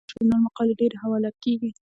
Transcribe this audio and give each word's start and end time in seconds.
د 0.03 0.03
دې 0.03 0.07
ژورنال 0.13 0.41
مقالې 0.45 0.73
ډیرې 0.79 0.97
حواله 1.03 1.29
کیږي. 1.43 1.71